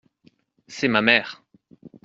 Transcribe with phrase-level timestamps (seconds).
[0.67, 1.43] C’est ma mère.